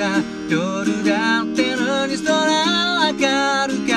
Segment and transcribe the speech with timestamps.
[0.00, 3.18] た夜だってのに空は明
[3.68, 3.89] るか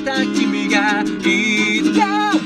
[0.00, 2.45] た君がいた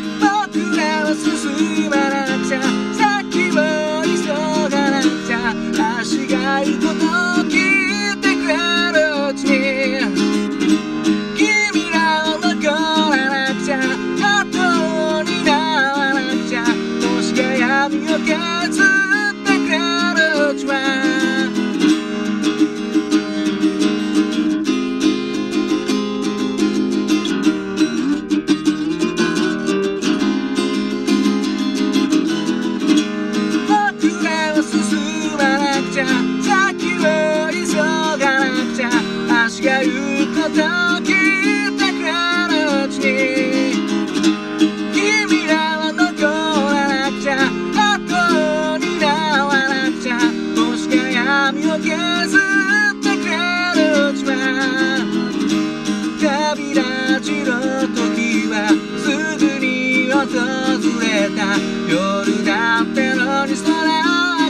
[61.01, 61.57] れた。
[61.89, 64.01] 夜だってのに空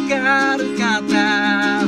[0.09, 0.17] 明
[0.59, 1.85] るかった。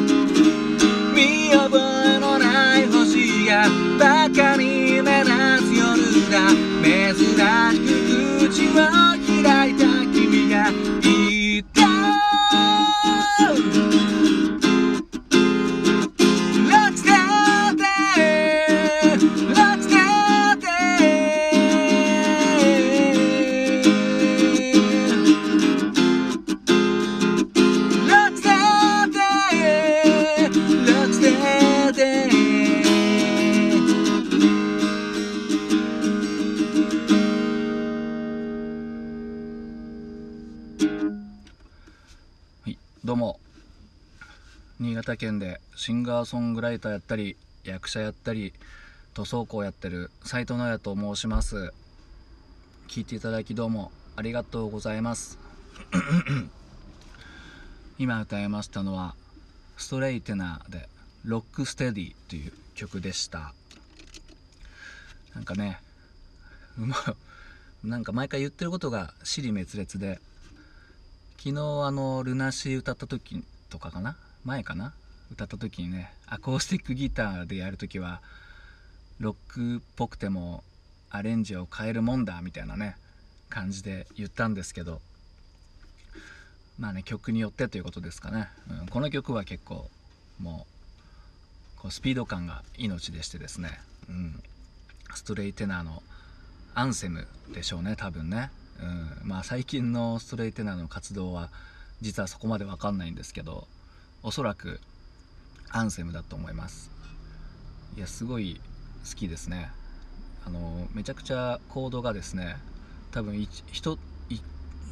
[1.15, 1.19] 見
[1.53, 3.69] 覚えのない星が
[3.99, 5.31] バカに目立
[5.63, 5.81] つ夜
[6.31, 6.35] だ。
[6.83, 8.73] 珍しく口を
[9.43, 9.92] 開いた。
[44.93, 48.53] 新潟県でシンガーソングライターやったり役者やったり
[49.15, 51.73] 塗装工やってる斉藤直也と申します。
[52.89, 55.39] 聞いていただきどうもありがとうございます。
[57.99, 59.15] 今歌いましたのは
[59.79, 60.91] ストレイテナーで
[61.25, 63.55] 「ロックステディ」という曲でした。
[65.35, 65.81] なんかね
[66.77, 66.97] うま
[67.83, 70.21] なんか毎回言ってることが尻滅裂で
[71.39, 74.95] 昨日あのルナシー歌った時とかかな前かな？
[75.31, 78.21] 歌った時にねアコースティックギターでやる時は
[79.19, 80.63] ロックっぽくても
[81.11, 82.97] アレンジを変えるもんだみたいなね
[83.49, 85.01] 感じで言ったんですけど
[86.79, 89.89] まあね曲によってということですかね、うん、この曲は結構
[90.41, 90.67] も
[91.79, 94.43] うこうスピード感が命でしてですね、うん、
[95.15, 96.03] ストレイテナーの
[96.75, 98.51] アンセムでしょうね多分ね、
[99.23, 101.51] うん、まあ最近のストレイテナーの活動は
[102.01, 103.67] 実はそこまで分かんないんですけど
[104.23, 104.81] おそらく
[105.71, 106.91] アンセムだと思います。
[107.97, 108.61] いやすごい
[109.09, 109.71] 好きですね。
[110.47, 112.57] あのめちゃくちゃコードがですね
[113.11, 113.99] 多分 1,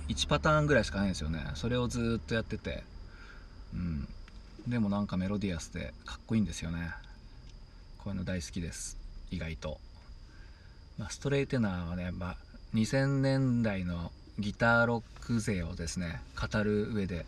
[0.09, 1.41] 1パターンぐらいしかないんですよね。
[1.55, 2.83] それをずっとやってて。
[3.73, 4.09] うん。
[4.66, 6.91] でもなんかメロディアスでかっこいいんですよね。
[7.99, 8.99] こういうの大好きです。
[9.31, 9.78] 意外と、
[10.99, 12.37] まあ、ストレイテナーはね、まあ、
[12.75, 17.27] 2000年代のギターロック勢をですね語る上で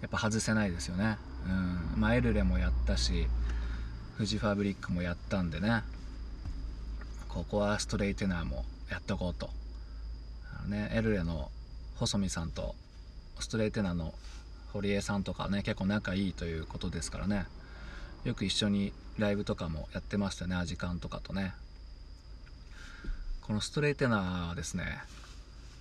[0.00, 1.18] やっぱ外せないですよね。
[1.46, 2.00] うん。
[2.00, 3.26] まあエルレもやったし
[4.16, 5.82] フジファブリックもやったんでね。
[7.28, 9.50] ここはストレイテナーもやっとこうと。
[10.58, 11.50] あのねエルレの
[11.96, 12.74] 細見さんと
[13.38, 14.14] ストレイテナーの
[14.72, 17.46] 堀江さんとかね結構仲いいということですからね。
[18.24, 21.54] よく一緒にライブとかもやってましたねアジカンとかとね。
[23.42, 24.84] このストレイテナーですね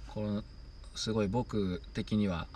[0.07, 0.43] この
[0.95, 2.47] すごい僕的には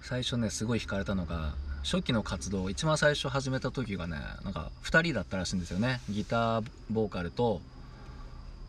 [0.00, 6.00] 最初ねすごい惹かれたのが初期の活動一番最初始めた時がねなんか2人だったらしいんですよね。
[6.08, 7.60] ギターボーカルと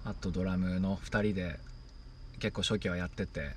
[0.06, 1.60] あとドラムの2人で
[2.40, 3.52] 結構初期はやってて、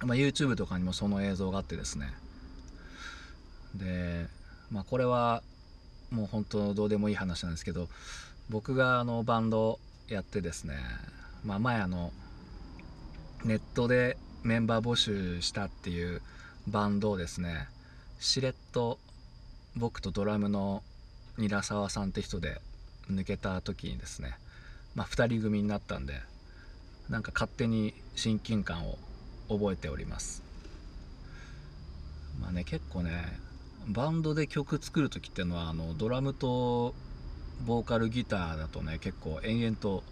[0.00, 2.12] まあ、YouTube とかにもその映像があってですね。
[3.74, 4.26] で、
[4.70, 5.42] まあ、これは
[6.10, 7.88] もう本当どうでもいい話なんですけど
[8.48, 9.78] 僕があのバンド
[10.08, 10.76] やってですね、
[11.44, 12.12] まあ、前あの
[13.44, 16.22] ネットでメンバー募集したっていう
[16.68, 17.68] バンドをですね
[18.22, 19.00] しれっと
[19.76, 20.84] 僕とドラムの
[21.38, 22.60] 韮沢さんって人で
[23.10, 24.36] 抜けた時にですね、
[24.94, 26.14] まあ、2人組になったんで
[27.10, 28.96] なんか勝手に親近感を
[29.48, 30.44] 覚えております。
[32.40, 33.40] まあね結構ね
[33.88, 36.94] バンドで曲作る時っていうのはあのドラムと
[37.66, 40.04] ボーカルギターだとね結構延々と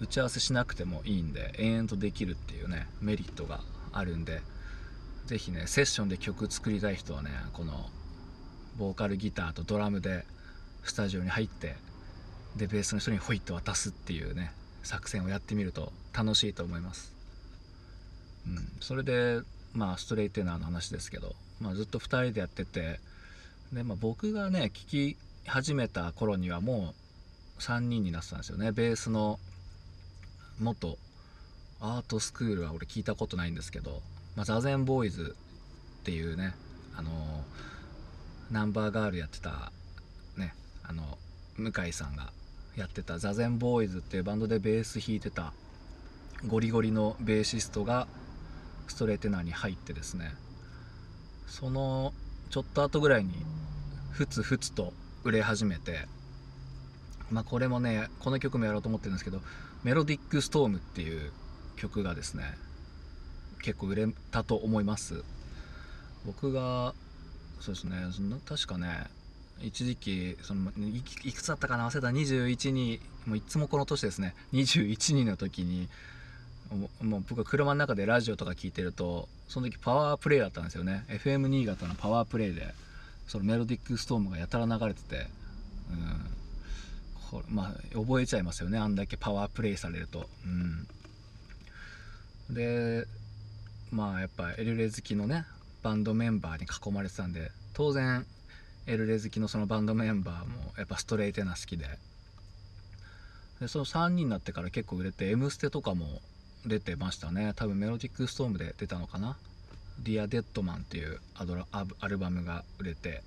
[0.00, 3.60] 打ち合わせしなくてもいいんで延々とできるっていうねメリットが
[3.92, 4.42] あるんで
[5.26, 7.88] 是非ねセッションで曲作りたい人はねこの
[8.76, 10.24] ボーカルギターとドラムで
[10.82, 11.76] スタジオに入って
[12.56, 17.14] でベースの人にホイッと渡すっていうね作戦をやってみると楽しいと思います、
[18.46, 19.40] うん、それで
[19.72, 23.00] まあストレイテナーの話ですけど、まあ、ずっと2人でやってて
[23.72, 25.16] で、まあ、僕がね聴き
[25.46, 26.94] 始めた頃にはも
[27.58, 28.72] う3人になってたんですよね。
[28.72, 29.38] ベースの
[30.60, 30.98] 元
[31.80, 34.02] アートスクールは俺聞いたことないんですけど、
[34.36, 35.36] まあ、ザゼンボーイズ
[36.00, 36.54] っていうね
[36.96, 37.10] あの
[38.50, 39.72] ナンバーガールやってた
[40.36, 41.18] ねあの
[41.56, 42.32] 向井さんが
[42.76, 45.52] やってたザゼンボーイズっていうバンドでベース弾いてた
[46.46, 48.06] ゴリゴリのベーシストが
[48.88, 50.32] ストレーテナーに入ってですね
[51.46, 52.12] その
[52.50, 53.32] ちょっと後ぐらいに
[54.10, 54.92] ふつふつと
[55.22, 56.06] 売れ始めて
[57.30, 59.40] まあこれもねこの曲もやろうと思ってるんですけど
[59.82, 61.32] 「メロディック・ストーム」っていう
[61.76, 62.44] 曲がですね
[63.64, 65.24] 結構売れたと思います。
[66.26, 66.94] 僕が
[67.60, 67.96] そうですね
[68.46, 69.06] 確かね
[69.62, 70.70] 一時期その
[71.24, 75.88] いくつだったかな忘れた21にもういつもこの年ですね21人の時に
[77.02, 81.04] もう僕は車の中でラジオとか聞いてるとその時パワープレイだったんですよね。
[81.08, 82.74] FM 新潟のパワープレイで
[83.26, 85.26] そのメロディックストームがやたら流れてて、
[85.90, 86.26] うん、
[87.30, 93.06] これまあ覚えちゃいますよねあんだけパワープレイされると、うん、で
[93.94, 95.46] まあやっぱエルレ好きのね
[95.84, 98.26] バンドメンバーに囲まれてたんで当然
[98.88, 101.86] エルレ好きのそのバンドメンバーもやっぱストレイテナー好きで。
[103.60, 106.20] でその3人になってから結構売れて「M ステ」とかも
[106.66, 107.52] 出てましたね。
[107.54, 109.36] 多分 Melodic Storm で出たのかな
[110.02, 113.22] 「Dear Deadman」っていうアドラアルバムが売れて。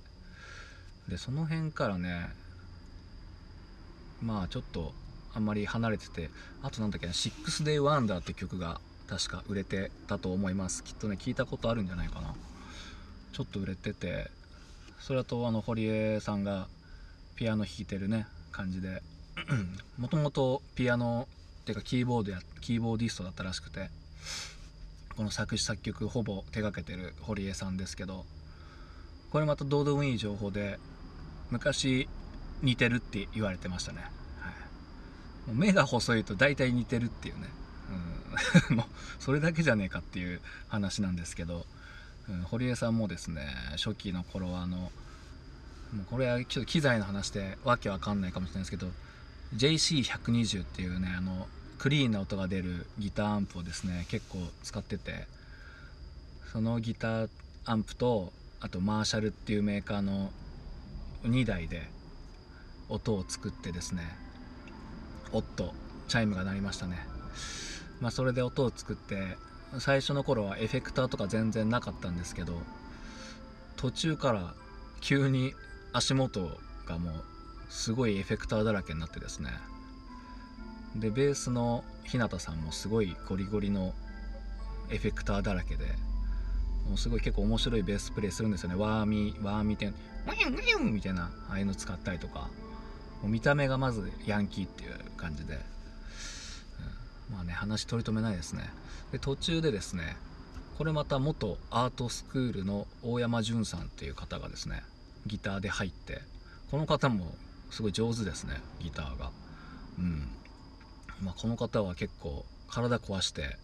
[1.08, 2.28] でその辺からね
[4.22, 4.94] まあちょっと
[5.34, 6.30] あんまり離れてて
[6.62, 10.84] あとなんだっけな「6day Wonder」って曲が確か売れてたと思います。
[10.84, 12.34] きっとね聞いたことあるんじゃないかな。
[13.34, 14.30] ちょっと売れてて
[15.00, 16.68] それとあの堀江さんが
[17.36, 19.02] ピアノ弾いてるね感じで。
[19.98, 21.28] もともとピアノ
[21.62, 23.90] っていうかキーボードやキーボーディストだったらしくて
[25.16, 28.26] この作詞作曲ほぼ手がけてる堀江さんですけど
[29.32, 30.80] これまたどうでもいい情報で
[31.52, 32.08] 昔
[32.62, 34.02] 似てるって言われてましたね、
[34.40, 34.50] は
[35.52, 37.48] い、目が細いと大体似てるっていうね、
[38.70, 38.86] うん、 もう
[39.20, 41.66] それだけじゃねえかっていう話なんですけど
[42.30, 44.90] うん、堀江さんもですね初期の頃はあのも
[46.04, 48.88] うこれはちょっと機材の話でわけわかんないかもしれないですけど
[49.56, 51.48] JC120 っていうねあの
[51.78, 55.28] クリーンな音が出るギターアンプをですね結構使ってて
[56.52, 57.30] そのギター
[57.66, 60.32] アンプとあとマーシャルっていうメーカーの
[61.24, 61.90] 2台で
[62.90, 64.02] 音を作ってですね
[65.32, 65.74] おっと
[66.10, 67.06] チャイムが鳴りましたね。
[68.02, 69.38] まあそれで音を作って
[69.80, 72.54] 最初の頃はエフェクターとか全然なかったんですけど
[73.76, 74.54] 途中から
[75.02, 75.54] 急に
[75.94, 77.14] 足元がもう
[77.70, 79.50] すごいエフェクターだらけになってですね。
[80.96, 83.94] でベースの日向さんもすごいゴリゴリの
[84.90, 85.86] エフェクターだらけで
[86.88, 88.76] もうすごい結構面白いベースプレイするんですよね。
[88.76, 92.50] ワーミーワーミーってワインワインみたいなああいうの使ったりとか。
[93.22, 95.60] もう見た目がまずヤンキーっていう感じで。
[97.58, 98.64] 話取り留めないですね。
[99.12, 100.16] で途中でですね
[100.78, 104.84] これまた元アートスクールの大山淳さんっていう方がですね
[105.26, 106.22] ギターで入って
[106.72, 107.36] この方も
[107.72, 109.32] すごい上手ですねギターが。
[110.00, 110.28] うん。
[111.24, 113.58] まあ、この方は結構体壊して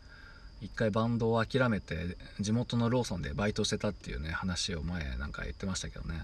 [0.61, 6.23] 一回バンドを諦めて地元のローソンでバイトしてたっていうね話を前なんか言ってましたけどね、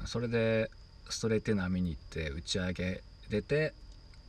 [0.00, 0.70] うん、それで
[1.10, 3.74] ストレートナー見に行って打ち上げ出て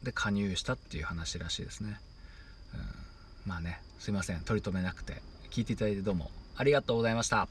[0.03, 1.97] で加入したっていう話らしいですね、
[3.45, 4.39] まあねすいません。
[4.41, 5.21] 取り留めなくて。
[5.53, 7.47] 聞いていただいてどうもありがとうございました。